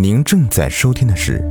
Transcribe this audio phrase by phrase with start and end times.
[0.00, 1.42] 您正在收听的是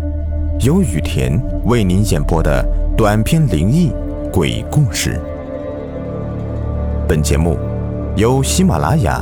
[0.61, 3.91] 由雨田为您演播的短篇灵异
[4.31, 5.19] 鬼故事。
[7.09, 7.57] 本节目
[8.15, 9.21] 由喜马拉雅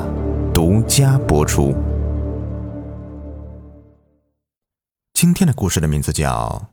[0.53, 1.73] 独家播出。
[5.13, 6.61] 今天的故事的名字叫《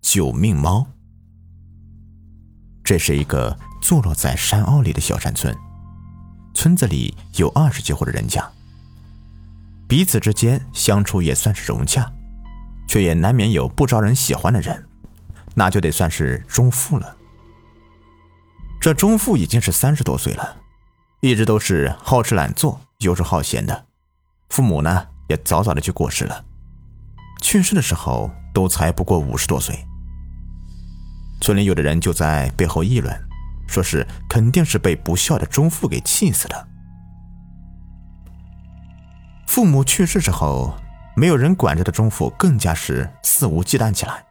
[0.00, 0.80] 救命猫》。
[2.82, 5.56] 这是一个坐落在山坳里的小山村，
[6.52, 8.44] 村子里有二十几户的人家。
[9.88, 12.12] 彼此之间相处也算是融洽，
[12.88, 14.86] 却也难免有不招人喜欢的人，
[15.54, 17.16] 那就得算是中富了。
[18.80, 20.56] 这中富已经是三十多岁了，
[21.20, 23.86] 一直都是好吃懒做、游手好闲的，
[24.48, 26.44] 父母呢也早早的就过世了，
[27.40, 29.84] 去世的时候都才不过五十多岁。
[31.40, 33.14] 村里有的人就在背后议论，
[33.68, 36.68] 说是肯定是被不孝的中富给气死的。
[39.46, 40.74] 父母去世之后，
[41.16, 44.24] 没有人管着的钟父更加是肆无忌惮起来，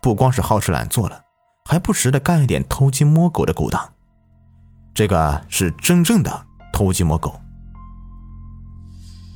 [0.00, 1.20] 不光是好吃懒做了，
[1.64, 3.92] 还不时的干一点偷鸡摸狗的勾当。
[4.94, 7.40] 这个是真正的偷鸡摸狗，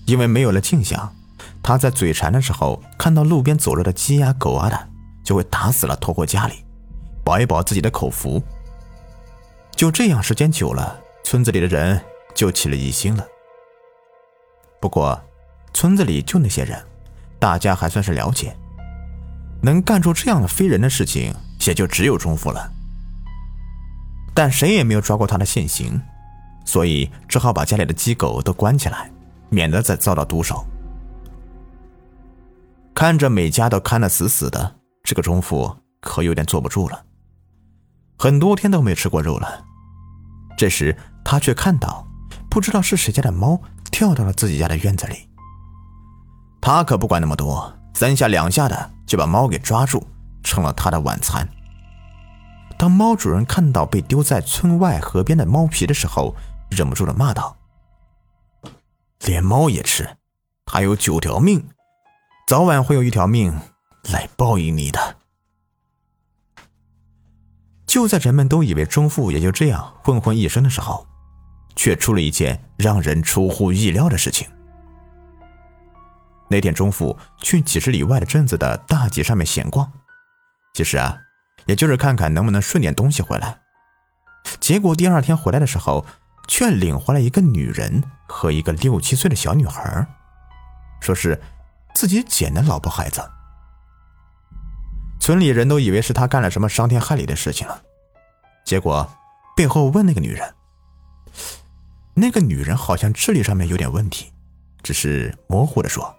[0.07, 1.13] 因为没有了镜像，
[1.63, 4.89] 他在嘴馋的时候看到路边走着的鸡呀狗啊的，
[5.25, 6.65] 就会打死了拖回家里，
[7.25, 8.43] 饱一饱自己的口福。
[9.75, 12.01] 就这样，时间久了，村子里的人
[12.35, 13.27] 就起了疑心了。
[14.83, 15.17] 不过，
[15.73, 16.85] 村子里就那些人，
[17.39, 18.57] 大家还算是了解。
[19.63, 21.33] 能干出这样的非人的事情，
[21.65, 22.69] 也就只有钟父了。
[24.35, 26.03] 但谁也没有抓过他的现行，
[26.65, 29.09] 所以只好把家里的鸡狗都关起来，
[29.51, 30.67] 免得再遭到毒手。
[32.93, 34.75] 看着每家都看得死死的，
[35.05, 37.05] 这个钟父可有点坐不住了。
[38.19, 39.65] 很多天都没吃过肉了。
[40.57, 42.05] 这时，他却看到，
[42.51, 43.63] 不知道是谁家的猫。
[43.93, 45.29] 跳到了自己家的院子里，
[46.61, 50.05] 他可不管那么多，三下两下的就把猫给抓住，
[50.43, 51.47] 成了他的晚餐。
[52.77, 56.35] 当猫主人看到被丢在村外河边的猫皮的时候，
[56.71, 57.57] 忍不住的骂道
[59.25, 60.17] ：“连猫也吃，
[60.65, 61.69] 它有九条命，
[62.49, 63.57] 早晚会有一条命
[64.11, 65.19] 来报应你的。”
[67.87, 71.07] 就在人们都以为钟父也就这样混混一生的时候。
[71.75, 74.49] 却出了一件让人出乎意料的事情。
[76.49, 79.91] 那天中午去几十里外的镇子的大街上面闲逛，
[80.75, 81.19] 其实啊，
[81.65, 83.59] 也就是看看能不能顺点东西回来。
[84.61, 86.05] 结果第二天回来的时候，
[86.47, 90.07] 却领回来一个女人和一个六七岁的小女孩，
[91.01, 91.41] 说是
[91.95, 93.23] 自己捡的老婆孩子。
[95.19, 97.81] 村里人都以为是他干了什么伤天害理的事情了，
[98.65, 99.09] 结果
[99.57, 100.53] 背后问那个女人。
[102.15, 104.31] 那个女人好像智力上面有点问题，
[104.83, 106.15] 只是模糊的说：“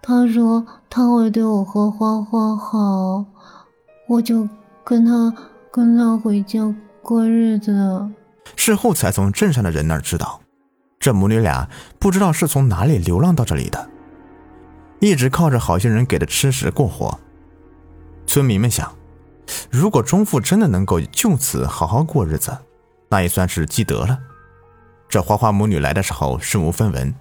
[0.00, 3.24] 他说他会对我和花花好，
[4.06, 4.48] 我就
[4.84, 5.34] 跟他
[5.72, 8.08] 跟他回家过日子。”
[8.54, 10.40] 事后才从镇上的人那儿知道，
[11.00, 13.90] 这母女俩不知道是从哪里流浪到这里的，
[15.00, 17.18] 一直靠着好心人给的吃食过活。
[18.24, 18.94] 村民们想，
[19.68, 22.56] 如果钟父真的能够就此好好过日子，
[23.08, 24.16] 那也算是积德了。
[25.08, 27.14] 这花花母女来的时候身无分文，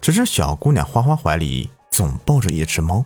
[0.00, 3.04] 只是小姑娘花花怀里总抱着一只猫，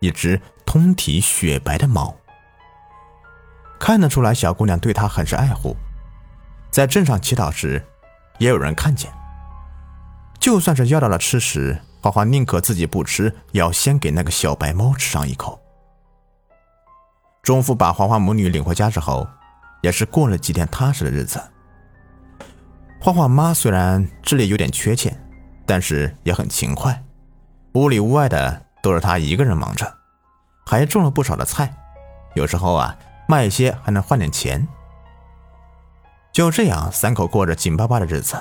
[0.00, 2.14] 一只通体雪白的猫。
[3.78, 5.76] 看得出来，小姑娘对她很是爱护。
[6.70, 7.82] 在镇上乞讨时，
[8.38, 9.10] 也有人看见。
[10.40, 15.60] 就算是要到了吃食，花花宁可自己不吃，也要先给那个小白猫吃上一口。
[17.42, 19.26] 钟父把花花母女领回家之后，
[19.80, 21.40] 也是过了几天踏实的日子。
[23.00, 25.16] 花花妈虽然智力有点缺陷，
[25.64, 27.04] 但是也很勤快，
[27.74, 29.90] 屋里屋外的都是她一个人忙着，
[30.66, 31.72] 还种了不少的菜，
[32.34, 32.98] 有时候啊
[33.28, 34.66] 卖一些还能换点钱。
[36.32, 38.36] 就这样，三口过着紧巴巴的日子，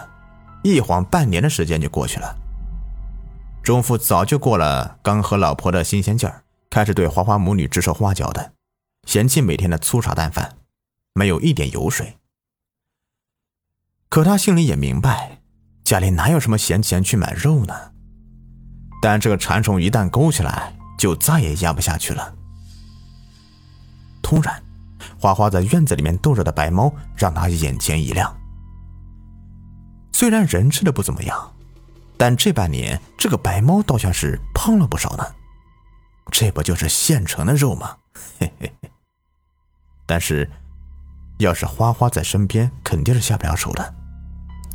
[0.63, 2.35] 一晃半年的时间就过去了。
[3.63, 8.53] 钟父早就过了刚和老婆的新鲜劲儿，开始对花花母女指手画脚的，
[9.05, 10.57] 嫌弃每天的粗茶淡饭，
[11.13, 12.17] 没有一点油水。
[14.09, 15.41] 可他心里也明白，
[15.83, 17.73] 家里哪有什么闲钱去买肉呢？
[19.01, 22.33] 但这个馋虫一旦勾起来，就再也压不下去了。
[24.23, 24.63] 突然，
[25.19, 28.35] 花花在院子里面逗着的白猫让他眼前一亮。
[30.11, 31.55] 虽然人吃的不怎么样，
[32.17, 35.23] 但这半年这个白猫倒像是胖了不少呢。
[36.31, 37.97] 这不就是现成的肉吗？
[38.39, 38.91] 嘿嘿嘿。
[40.05, 40.49] 但是，
[41.37, 43.93] 要是花花在身边，肯定是下不了手的。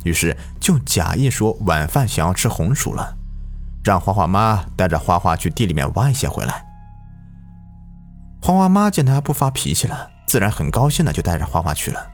[0.03, 3.17] 于是就假意说晚饭想要吃红薯了，
[3.83, 6.65] 让花花妈带着花花去地里面挖一些回来。
[8.41, 12.11] 花花妈见他不发脾气了，自然很高兴的就带着花花去了。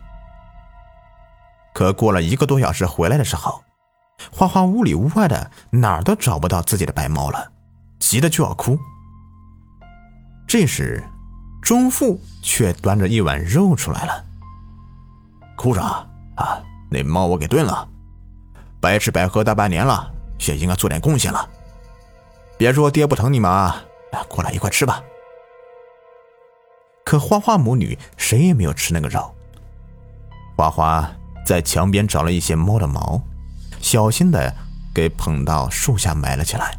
[1.74, 3.64] 可过了一个多小时回来的时候，
[4.32, 7.52] 花花屋里屋外的哪儿都找不到自己的白猫了，
[8.00, 8.78] 急得就要哭。
[10.48, 11.04] 这时，
[11.62, 14.26] 钟父却端着一碗肉出来了。
[15.60, 16.64] 哭啥啊？
[16.90, 17.86] 那猫我给炖了，
[18.80, 20.10] 白吃白喝大半年了，
[20.48, 21.46] 也应该做点贡献了。
[22.58, 23.84] 别说爹不疼你们啊，
[24.30, 25.04] 过来一块吃吧。
[27.04, 29.36] 可花花母女谁也没有吃那个肉。
[30.56, 31.12] 花花
[31.46, 33.22] 在墙边找了一些猫的毛，
[33.82, 34.56] 小心的
[34.96, 36.74] 给捧到树下埋了起来。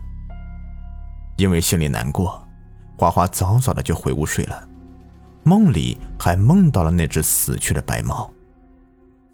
[1.36, 2.42] 因为心里难过，
[2.96, 4.66] 花花早早的就回屋睡了，
[5.42, 8.30] 梦里还梦到了那只死去的白猫。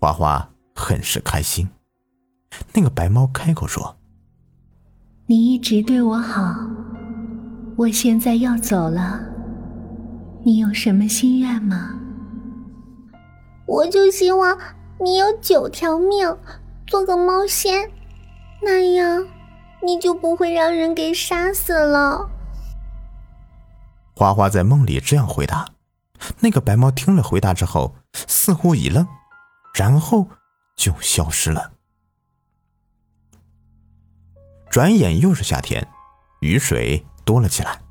[0.01, 1.69] 花花很是开心。
[2.73, 3.97] 那个白猫开口说
[5.27, 6.55] ：“你一直对我好，
[7.77, 9.21] 我现在要走了，
[10.45, 11.95] 你有什么心愿吗？”
[13.67, 14.57] 我就希望
[15.01, 16.37] 你有九条命，
[16.87, 17.91] 做个猫仙，
[18.63, 19.27] 那样
[19.83, 22.31] 你就不会让人给杀死了。
[24.15, 25.69] 花花在梦里这样回答。
[26.41, 29.07] 那个白猫听了回答之后，似乎一愣。
[29.77, 30.27] 然后
[30.75, 31.75] 就消失了。
[34.71, 35.87] 转眼又是夏天，
[36.41, 37.83] 雨水多了起来。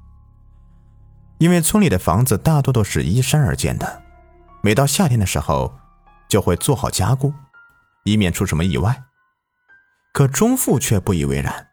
[1.38, 4.02] 因为村里的房子大多都是依山而建的，
[4.64, 5.78] 每到夏天的时候，
[6.28, 7.32] 就会做好加固，
[8.04, 9.04] 以免出什么意外。
[10.12, 11.68] 可钟父却不以为然，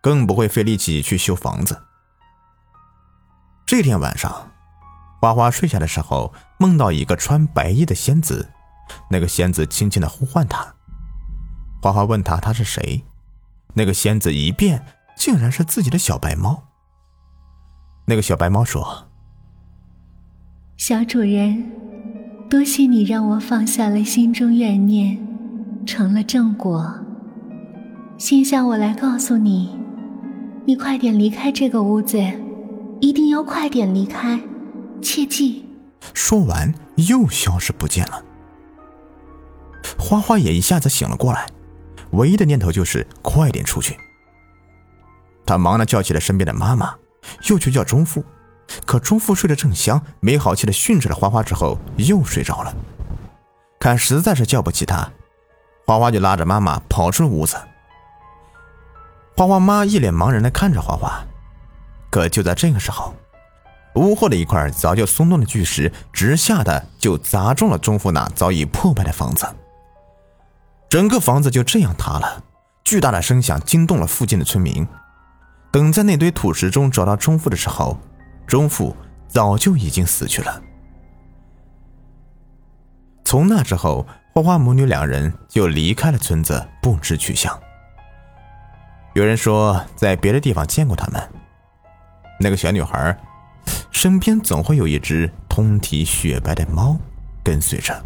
[0.00, 1.82] 更不会费力气去修房子。
[3.66, 4.50] 这天晚上，
[5.20, 8.50] 花花睡下的时候，梦到一个穿白衣的仙子。
[9.10, 10.74] 那个仙子轻轻的呼唤他，
[11.82, 13.04] 花花问他他是谁，
[13.74, 14.84] 那个仙子一变，
[15.16, 16.64] 竟然是自己的小白猫。
[18.06, 19.08] 那个小白猫说
[20.76, 21.70] ：“小主人，
[22.48, 25.18] 多谢你让我放下了心中怨念，
[25.86, 26.94] 成了正果。
[28.16, 29.78] 现下我来告诉你，
[30.66, 32.18] 你快点离开这个屋子，
[33.00, 34.40] 一定要快点离开，
[35.02, 35.64] 切记。”
[36.14, 36.72] 说完，
[37.08, 38.24] 又消失不见了。
[40.08, 41.46] 花花也一下子醒了过来，
[42.12, 43.94] 唯一的念头就是快点出去。
[45.44, 46.94] 他忙的叫起了身边的妈妈，
[47.50, 48.24] 又去叫钟父，
[48.86, 52.74] 可钟父睡得正香，没好气的训斥了花花之后又睡着了。
[53.78, 55.06] 看实在是叫不起他，
[55.84, 57.58] 花花就拉着妈妈跑出了屋子。
[59.36, 61.22] 花花妈一脸茫然的看着花花，
[62.08, 63.14] 可就在这个时候，
[63.96, 69.46] 屋后的一块早就松动的巨石直下的就砸中了钟父那早已破败的房子。
[70.88, 72.42] 整个房子就这样塌了，
[72.82, 74.86] 巨大的声响惊动了附近的村民。
[75.70, 77.98] 等在那堆土石中找到钟父的时候，
[78.46, 78.96] 钟父
[79.26, 80.62] 早就已经死去了。
[83.22, 87.60] 从那之后，花花母女两人就离开了村子，不知去向。
[89.12, 91.22] 有人说在别的地方见过他们。
[92.40, 93.14] 那个小女孩
[93.90, 96.96] 身边总会有一只通体雪白的猫
[97.44, 98.02] 跟随着。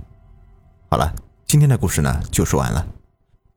[0.91, 1.15] 好了。
[1.53, 2.87] 今天的故事呢就说完了，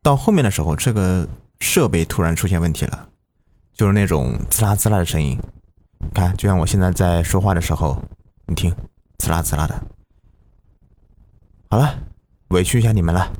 [0.04, 1.26] 到后面的时候，这个
[1.62, 3.08] 设备突然出现问题了，
[3.72, 5.40] 就是那种滋啦滋啦的声音，
[6.14, 7.98] 看，就像我现在在说话的时候，
[8.48, 8.76] 你听，
[9.18, 9.82] 滋啦滋啦的。
[11.70, 11.98] 好了，
[12.50, 13.32] 委屈一下你们了。